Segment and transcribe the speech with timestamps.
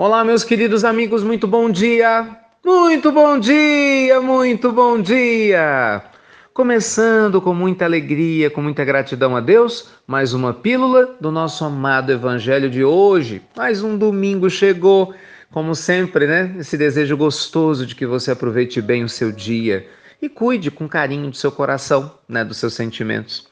[0.00, 2.24] Olá, meus queridos amigos, muito bom dia!
[2.64, 6.00] Muito bom dia, muito bom dia!
[6.54, 12.12] Começando com muita alegria, com muita gratidão a Deus, mais uma pílula do nosso amado
[12.12, 13.42] Evangelho de hoje.
[13.56, 15.12] Mais um domingo chegou,
[15.50, 16.54] como sempre, né?
[16.60, 19.84] Esse desejo gostoso de que você aproveite bem o seu dia
[20.22, 22.44] e cuide com carinho do seu coração, né?
[22.44, 23.48] Dos seus sentimentos.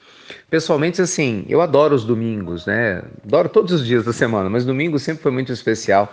[0.49, 3.03] Pessoalmente, assim, eu adoro os domingos, né?
[3.25, 6.13] Adoro todos os dias da semana, mas domingo sempre foi muito especial.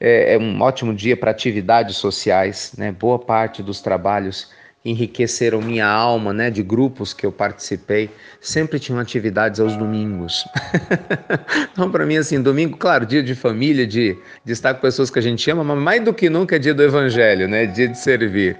[0.00, 2.90] É, é um ótimo dia para atividades sociais, né?
[2.90, 4.50] Boa parte dos trabalhos
[4.82, 8.08] enriqueceram minha alma, né, de grupos que eu participei,
[8.40, 10.44] sempre tinham atividades aos domingos.
[11.70, 15.18] então, para mim, assim, domingo, claro, dia de família, de, de estar com pessoas que
[15.18, 17.98] a gente ama, mas mais do que nunca é dia do evangelho, né, dia de
[17.98, 18.58] servir.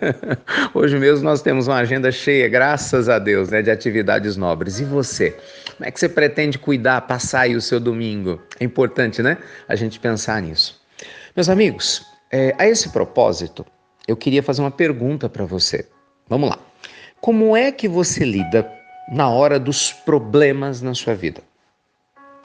[0.74, 4.78] Hoje mesmo nós temos uma agenda cheia, graças a Deus, né, de atividades nobres.
[4.78, 5.34] E você?
[5.76, 8.42] Como é que você pretende cuidar, passar aí o seu domingo?
[8.60, 10.78] É importante, né, a gente pensar nisso.
[11.34, 13.64] Meus amigos, é, a esse propósito,
[14.06, 15.86] eu queria fazer uma pergunta para você.
[16.28, 16.58] Vamos lá.
[17.20, 18.70] Como é que você lida
[19.12, 21.42] na hora dos problemas na sua vida?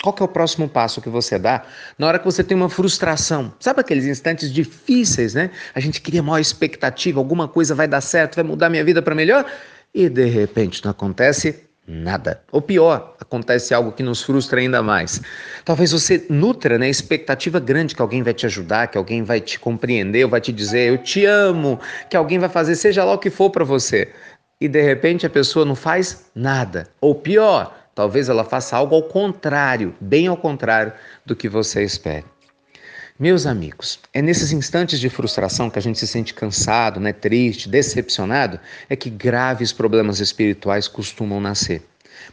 [0.01, 1.63] Qual é o próximo passo que você dá
[1.97, 3.53] na hora que você tem uma frustração?
[3.59, 5.51] Sabe aqueles instantes difíceis, né?
[5.75, 9.13] A gente cria maior expectativa, alguma coisa vai dar certo, vai mudar minha vida para
[9.13, 9.45] melhor,
[9.93, 12.41] e de repente não acontece nada.
[12.51, 15.21] Ou pior, acontece algo que nos frustra ainda mais.
[15.65, 19.59] Talvez você nutra né, expectativa grande que alguém vai te ajudar, que alguém vai te
[19.59, 23.19] compreender, ou vai te dizer eu te amo, que alguém vai fazer seja lá o
[23.19, 24.09] que for para você.
[24.59, 26.87] E de repente a pessoa não faz nada.
[27.01, 30.93] Ou pior, talvez ela faça algo ao contrário, bem ao contrário
[31.25, 32.23] do que você espera.
[33.21, 37.69] Meus amigos, é nesses instantes de frustração que a gente se sente cansado, né, triste,
[37.69, 41.83] decepcionado, é que graves problemas espirituais costumam nascer.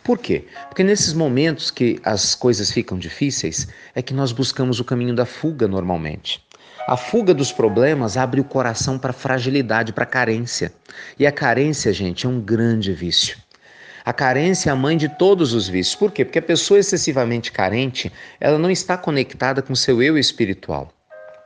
[0.03, 0.47] Por quê?
[0.67, 5.27] Porque nesses momentos que as coisas ficam difíceis, é que nós buscamos o caminho da
[5.27, 6.43] fuga normalmente.
[6.87, 10.73] A fuga dos problemas abre o coração para fragilidade, para carência.
[11.19, 13.37] E a carência, gente, é um grande vício.
[14.09, 15.95] A carência é a mãe de todos os vícios.
[15.95, 16.25] Por quê?
[16.25, 18.11] Porque a pessoa excessivamente carente,
[18.41, 20.91] ela não está conectada com seu eu espiritual.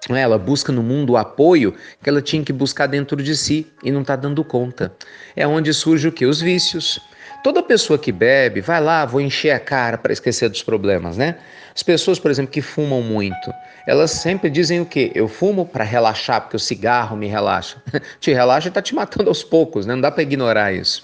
[0.08, 0.20] É?
[0.20, 3.90] Ela busca no mundo o apoio que ela tinha que buscar dentro de si e
[3.90, 4.92] não está dando conta.
[5.34, 6.24] É onde surge o que?
[6.24, 7.00] Os vícios.
[7.42, 11.38] Toda pessoa que bebe, vai lá, vou encher a cara para esquecer dos problemas, né?
[11.74, 13.52] As pessoas, por exemplo, que fumam muito,
[13.88, 15.10] elas sempre dizem o quê?
[15.16, 17.82] Eu fumo para relaxar, porque o cigarro me relaxa.
[18.20, 19.94] te relaxa e está te matando aos poucos, né?
[19.94, 21.02] Não dá para ignorar isso.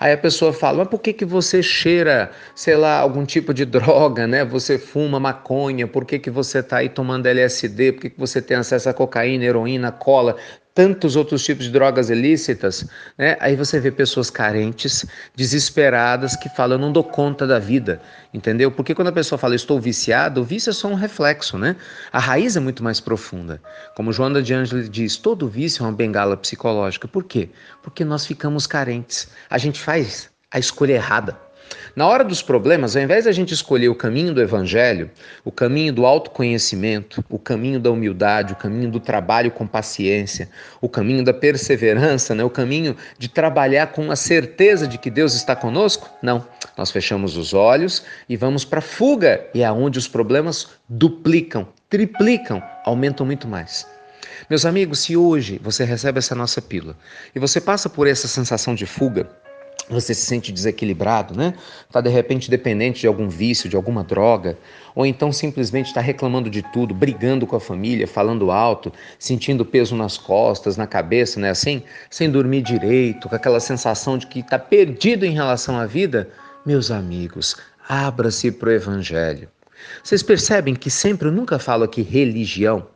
[0.00, 3.66] Aí a pessoa fala, mas por que, que você cheira, sei lá, algum tipo de
[3.66, 4.46] droga, né?
[4.46, 8.40] Você fuma maconha, por que, que você está aí tomando LSD, por que, que você
[8.40, 10.36] tem acesso a cocaína, heroína, cola?
[10.74, 12.86] Tantos outros tipos de drogas ilícitas,
[13.18, 13.36] né?
[13.40, 15.04] Aí você vê pessoas carentes,
[15.34, 18.00] desesperadas, que falam, eu não dou conta da vida,
[18.32, 18.70] entendeu?
[18.70, 21.76] Porque quando a pessoa fala, estou viciado, o vício é só um reflexo, né?
[22.12, 23.60] A raiz é muito mais profunda.
[23.96, 27.08] Como Joana de Ângelo diz, todo vício é uma bengala psicológica.
[27.08, 27.50] Por quê?
[27.82, 29.28] Porque nós ficamos carentes.
[29.48, 31.49] A gente faz a escolha errada.
[31.94, 35.10] Na hora dos problemas, ao invés de a gente escolher o caminho do evangelho,
[35.44, 40.48] o caminho do autoconhecimento, o caminho da humildade, o caminho do trabalho com paciência,
[40.80, 42.44] o caminho da perseverança, né?
[42.44, 46.46] o caminho de trabalhar com a certeza de que Deus está conosco, não.
[46.76, 51.68] Nós fechamos os olhos e vamos para a fuga, e é onde os problemas duplicam,
[51.88, 53.86] triplicam, aumentam muito mais.
[54.48, 56.96] Meus amigos, se hoje você recebe essa nossa pílula
[57.34, 59.28] e você passa por essa sensação de fuga,
[59.90, 61.54] você se sente desequilibrado, né?
[61.86, 64.56] Está de repente dependente de algum vício, de alguma droga,
[64.94, 69.96] ou então simplesmente está reclamando de tudo, brigando com a família, falando alto, sentindo peso
[69.96, 71.50] nas costas, na cabeça, né?
[71.50, 76.28] Assim, sem dormir direito, com aquela sensação de que está perdido em relação à vida.
[76.64, 77.56] Meus amigos,
[77.88, 79.48] abra-se para o Evangelho.
[80.02, 82.86] Vocês percebem que sempre eu nunca falo aqui religião,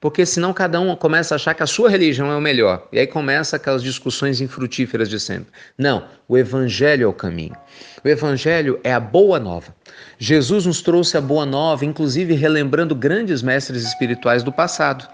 [0.00, 2.86] porque senão cada um começa a achar que a sua religião é o melhor.
[2.92, 5.52] E aí começa aquelas discussões infrutíferas de sempre.
[5.76, 7.56] Não, o evangelho é o caminho.
[8.04, 9.74] O evangelho é a boa nova.
[10.18, 15.06] Jesus nos trouxe a boa nova, inclusive relembrando grandes mestres espirituais do passado.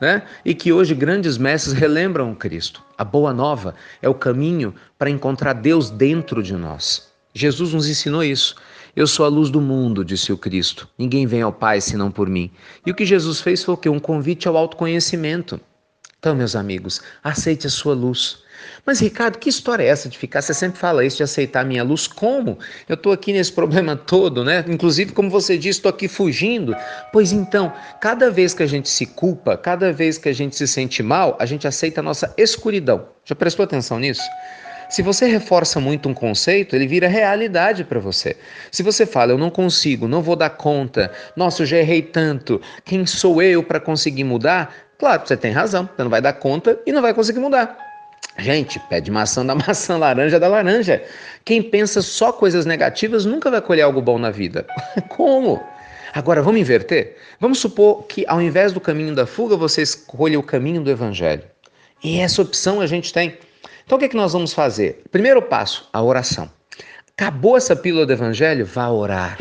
[0.00, 0.22] Né?
[0.44, 2.82] E que hoje grandes mestres relembram Cristo.
[2.98, 7.08] A boa nova é o caminho para encontrar Deus dentro de nós.
[7.34, 8.56] Jesus nos ensinou isso.
[8.94, 10.86] Eu sou a luz do mundo, disse o Cristo.
[10.98, 12.50] Ninguém vem ao Pai senão por mim.
[12.84, 13.88] E o que Jesus fez foi o quê?
[13.88, 15.58] Um convite ao autoconhecimento.
[16.18, 18.42] Então, meus amigos, aceite a sua luz.
[18.84, 20.42] Mas, Ricardo, que história é essa de ficar?
[20.42, 22.06] Você sempre fala isso de aceitar a minha luz.
[22.06, 22.58] Como?
[22.86, 24.62] Eu estou aqui nesse problema todo, né?
[24.68, 26.76] Inclusive, como você disse, estou aqui fugindo.
[27.12, 30.68] Pois então, cada vez que a gente se culpa, cada vez que a gente se
[30.68, 33.08] sente mal, a gente aceita a nossa escuridão.
[33.24, 34.22] Já prestou atenção nisso?
[34.92, 38.36] Se você reforça muito um conceito, ele vira realidade para você.
[38.70, 42.60] Se você fala, eu não consigo, não vou dar conta, nossa, eu já errei tanto,
[42.84, 44.74] quem sou eu para conseguir mudar?
[44.98, 47.74] Claro, você tem razão, você não vai dar conta e não vai conseguir mudar.
[48.36, 51.02] Gente, pé de maçã da maçã, laranja da laranja.
[51.42, 54.66] Quem pensa só coisas negativas nunca vai colher algo bom na vida.
[55.08, 55.58] Como?
[56.12, 57.16] Agora, vamos inverter?
[57.40, 61.44] Vamos supor que ao invés do caminho da fuga, você escolha o caminho do evangelho.
[62.04, 63.38] E essa opção a gente tem.
[63.84, 65.02] Então, o que, é que nós vamos fazer?
[65.10, 66.50] Primeiro passo, a oração.
[67.16, 68.64] Acabou essa pílula do evangelho?
[68.64, 69.38] Vá orar.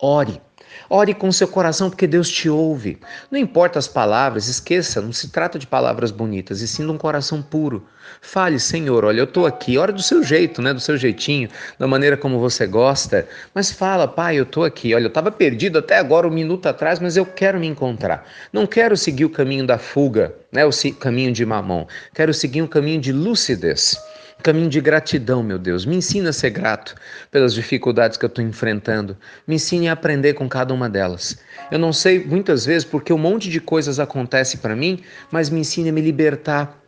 [0.00, 0.40] Ore.
[0.88, 2.98] Ore com seu coração, porque Deus te ouve.
[3.30, 6.98] Não importa as palavras, esqueça, não se trata de palavras bonitas, e sim de um
[6.98, 7.86] coração puro.
[8.20, 9.78] Fale, Senhor, olha, eu estou aqui.
[9.78, 10.72] Ore do seu jeito, né?
[10.72, 11.48] Do seu jeitinho,
[11.78, 13.28] da maneira como você gosta.
[13.54, 14.94] Mas fala, Pai, eu estou aqui.
[14.94, 18.26] Olha, eu estava perdido até agora, um minuto atrás, mas eu quero me encontrar.
[18.52, 20.64] Não quero seguir o caminho da fuga, né?
[20.64, 21.86] O caminho de mamão.
[22.14, 23.96] Quero seguir um caminho de lucidez
[24.42, 25.84] caminho de gratidão, meu Deus.
[25.84, 26.94] Me ensina a ser grato
[27.30, 29.16] pelas dificuldades que eu estou enfrentando.
[29.46, 31.38] Me ensine a aprender com cada uma delas.
[31.70, 35.60] Eu não sei muitas vezes porque um monte de coisas acontece para mim, mas me
[35.60, 36.78] ensine a me libertar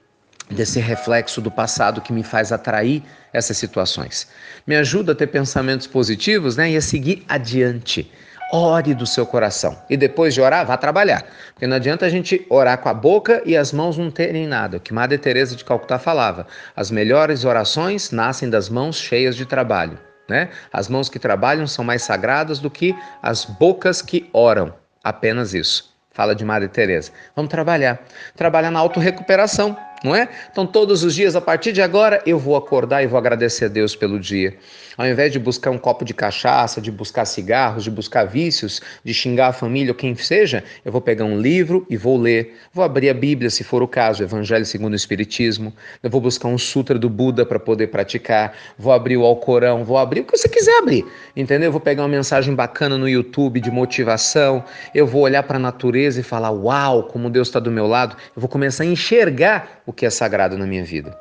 [0.50, 3.02] desse reflexo do passado que me faz atrair
[3.32, 4.29] essas situações.
[4.67, 8.11] Me ajuda a ter pensamentos positivos né, e a seguir adiante.
[8.52, 9.81] Ore do seu coração.
[9.88, 11.25] E depois de orar, vá trabalhar.
[11.52, 14.79] Porque não adianta a gente orar com a boca e as mãos não terem nada.
[14.79, 16.47] O que Madre Teresa de Calcutá falava.
[16.75, 19.99] As melhores orações nascem das mãos cheias de trabalho.
[20.29, 20.49] Né?
[20.73, 24.75] As mãos que trabalham são mais sagradas do que as bocas que oram.
[25.02, 25.91] Apenas isso.
[26.12, 27.12] Fala de Madre Teresa.
[27.37, 28.00] Vamos trabalhar.
[28.37, 30.29] Trabalhar na autorrecuperação não é?
[30.50, 33.69] Então, todos os dias, a partir de agora, eu vou acordar e vou agradecer a
[33.69, 34.56] Deus pelo dia.
[34.97, 39.14] Ao invés de buscar um copo de cachaça, de buscar cigarros, de buscar vícios, de
[39.14, 42.55] xingar a família ou quem seja, eu vou pegar um livro e vou ler.
[42.70, 45.73] Vou abrir a Bíblia, se for o caso, Evangelho segundo o Espiritismo.
[46.02, 48.52] Eu vou buscar um sutra do Buda para poder praticar.
[48.79, 51.69] Vou abrir o Alcorão, vou abrir o que você quiser abrir, entendeu?
[51.69, 54.62] Eu vou pegar uma mensagem bacana no YouTube de motivação.
[54.94, 58.17] Eu vou olhar para a natureza e falar: Uau, como Deus está do meu lado.
[58.37, 61.17] Eu vou começar a enxergar o que é sagrado na minha vida.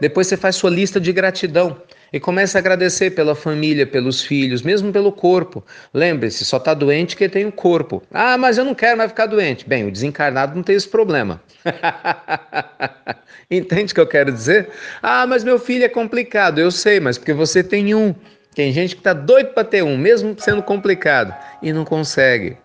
[0.00, 1.80] Depois você faz sua lista de gratidão
[2.12, 5.64] e começa a agradecer pela família, pelos filhos, mesmo pelo corpo.
[5.92, 8.02] Lembre-se, só está doente quem tem o corpo.
[8.12, 9.68] Ah, mas eu não quero mais ficar doente.
[9.68, 11.42] Bem, o desencarnado não tem esse problema.
[13.50, 14.70] Entende o que eu quero dizer?
[15.02, 16.60] Ah, mas meu filho é complicado.
[16.60, 18.14] Eu sei, mas porque você tem um.
[18.54, 22.56] Tem gente que está doido para ter um, mesmo sendo complicado, e não consegue.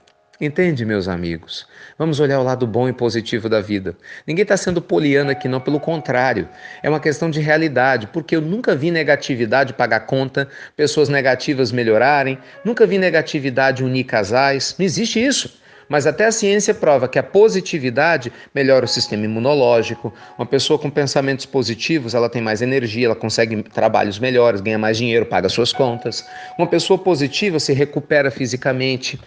[0.42, 1.68] Entende, meus amigos?
[1.98, 3.94] Vamos olhar o lado bom e positivo da vida.
[4.26, 6.48] Ninguém está sendo poliana aqui, não, pelo contrário.
[6.82, 10.48] É uma questão de realidade, porque eu nunca vi negatividade pagar conta,
[10.78, 14.76] pessoas negativas melhorarem, nunca vi negatividade unir casais.
[14.80, 15.60] Não existe isso.
[15.90, 20.14] Mas até a ciência prova que a positividade melhora o sistema imunológico.
[20.38, 24.98] Uma pessoa com pensamentos positivos, ela tem mais energia, ela consegue trabalhos melhores, ganha mais
[24.98, 26.26] dinheiro, paga suas contas.
[26.58, 29.20] Uma pessoa positiva se recupera fisicamente,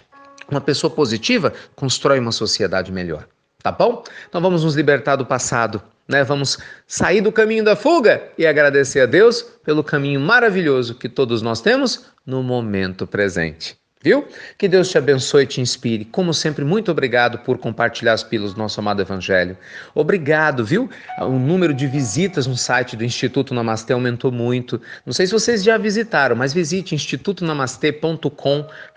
[0.52, 3.26] uma pessoa positiva constrói uma sociedade melhor.
[3.62, 4.02] Tá bom?
[4.28, 6.24] Então vamos nos libertar do passado, né?
[6.24, 11.42] Vamos sair do caminho da fuga e agradecer a Deus pelo caminho maravilhoso que todos
[11.42, 13.76] nós temos no momento presente.
[14.04, 14.26] Viu?
[14.58, 16.04] Que Deus te abençoe e te inspire.
[16.04, 19.56] Como sempre, muito obrigado por compartilhar as pílulas do nosso amado Evangelho.
[19.94, 20.90] Obrigado, viu?
[21.20, 24.80] O número de visitas no site do Instituto Namastê aumentou muito.
[25.06, 26.96] Não sei se vocês já visitaram, mas visite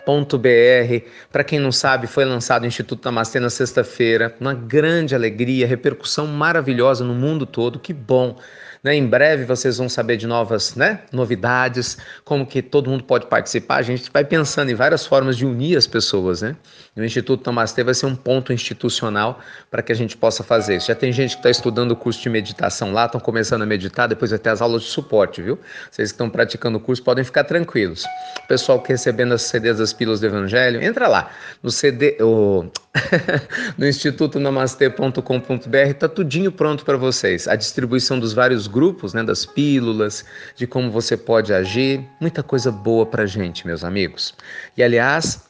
[0.05, 1.07] institutonamastê.com.br.
[1.31, 4.35] Para quem não sabe, foi lançado o Instituto Namastê na sexta-feira.
[4.39, 7.79] Uma grande alegria, repercussão maravilhosa no mundo todo.
[7.79, 8.37] Que bom!
[8.85, 8.95] Né?
[8.95, 13.77] Em breve vocês vão saber de novas né, novidades, como que todo mundo pode participar.
[13.77, 16.43] A gente vai pensando em várias formas de unir as pessoas.
[16.43, 16.55] Né?
[16.95, 19.39] E o Instituto Namastê vai ser um ponto institucional
[19.71, 20.89] para que a gente possa fazer isso.
[20.89, 24.07] Já tem gente que está estudando o curso de meditação lá, estão começando a meditar,
[24.07, 25.57] depois vai ter as aulas de suporte, viu?
[25.89, 28.05] Vocês que estão praticando o curso podem ficar tranquilos.
[28.43, 31.31] O pessoal que recebendo as CDs das pílulas do Evangelho, entra lá
[31.63, 32.65] no CD, o
[33.77, 37.47] no institutonamastê.com.br está tudinho pronto para vocês.
[37.47, 40.23] A distribuição dos vários grupos, né, das pílulas,
[40.55, 44.35] de como você pode agir, muita coisa boa para gente, meus amigos.
[44.77, 45.43] E aliás,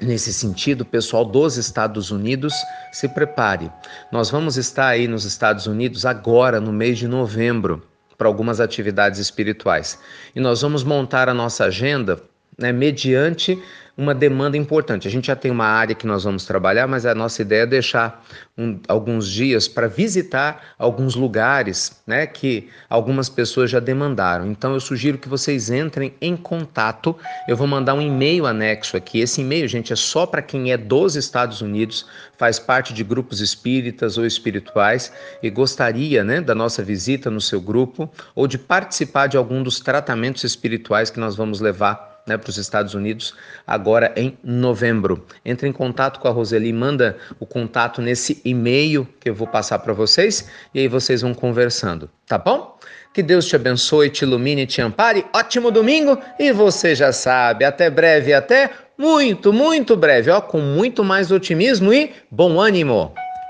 [0.00, 2.52] Nesse sentido, o pessoal dos Estados Unidos
[2.90, 3.70] se prepare.
[4.10, 7.82] Nós vamos estar aí nos Estados Unidos agora, no mês de novembro,
[8.18, 9.98] para algumas atividades espirituais.
[10.34, 12.20] E nós vamos montar a nossa agenda
[12.58, 13.60] né, mediante
[13.96, 15.06] uma demanda importante.
[15.06, 17.66] A gente já tem uma área que nós vamos trabalhar, mas a nossa ideia é
[17.66, 18.24] deixar
[18.56, 24.46] um, alguns dias para visitar alguns lugares né, que algumas pessoas já demandaram.
[24.46, 27.16] Então eu sugiro que vocês entrem em contato.
[27.46, 29.20] Eu vou mandar um e-mail anexo aqui.
[29.20, 32.06] Esse e-mail, gente, é só para quem é dos Estados Unidos,
[32.38, 37.60] faz parte de grupos espíritas ou espirituais e gostaria né, da nossa visita no seu
[37.60, 42.50] grupo ou de participar de algum dos tratamentos espirituais que nós vamos levar né, para
[42.50, 43.34] os Estados Unidos
[43.66, 45.26] agora em novembro.
[45.44, 49.78] Entre em contato com a Roseli, manda o contato nesse e-mail que eu vou passar
[49.80, 52.78] para vocês e aí vocês vão conversando, tá bom?
[53.12, 55.26] Que Deus te abençoe, te ilumine, te ampare.
[55.34, 61.04] Ótimo domingo e você já sabe, até breve, até muito, muito breve, ó, com muito
[61.04, 63.12] mais otimismo e bom ânimo.